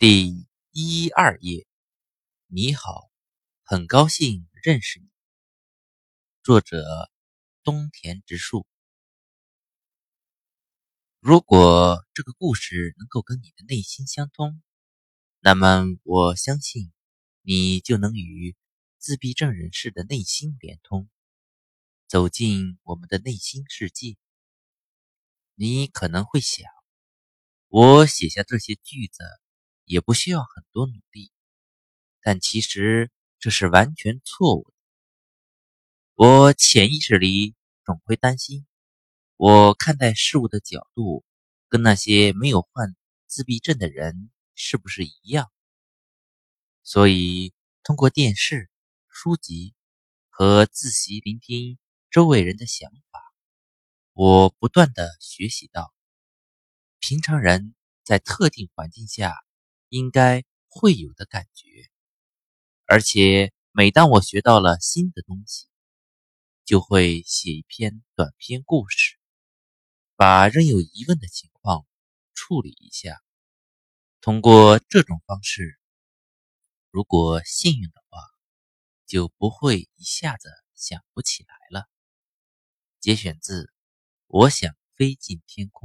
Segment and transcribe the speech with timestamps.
[0.00, 1.66] 第一二页，
[2.46, 3.10] 你好，
[3.64, 5.08] 很高兴认识你。
[6.44, 7.10] 作者：
[7.64, 8.64] 东田直树。
[11.18, 14.62] 如果这个故事能够跟你的内心相通，
[15.40, 16.92] 那么我相信
[17.42, 18.54] 你就能与
[18.98, 21.10] 自闭症人士的内心连通，
[22.06, 24.16] 走进我们的内心世界。
[25.56, 26.70] 你可能会想，
[27.66, 29.24] 我写下这些句子。
[29.88, 31.32] 也不需要很多努力，
[32.20, 34.74] 但其实这是完全错误的。
[36.14, 37.54] 我潜意识里
[37.86, 38.66] 总会担心，
[39.36, 41.24] 我看待事物的角度
[41.68, 42.94] 跟那些没有患
[43.26, 45.50] 自闭症的人是不是一样？
[46.82, 48.68] 所以通过电视、
[49.08, 49.74] 书籍
[50.28, 51.78] 和自习聆听
[52.10, 53.32] 周围人的想法，
[54.12, 55.94] 我不断的学习到，
[56.98, 57.74] 平常人
[58.04, 59.34] 在特定环境下。
[59.88, 61.88] 应该会有的感觉，
[62.84, 65.66] 而且每当我学到了新的东西，
[66.64, 69.18] 就会写一篇短篇故事，
[70.14, 71.86] 把仍有疑问的情况
[72.34, 73.22] 处理一下。
[74.20, 75.78] 通过这种方式，
[76.90, 78.18] 如果幸运的话，
[79.06, 81.88] 就不会一下子想不起来了。
[83.00, 83.64] 节选自
[84.26, 85.76] 《我想飞进天空》。